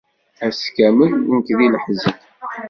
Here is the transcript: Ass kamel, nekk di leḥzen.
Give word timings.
Ass 0.45 0.61
kamel, 0.75 1.11
nekk 1.31 1.47
di 1.57 1.65
leḥzen. 1.73 2.17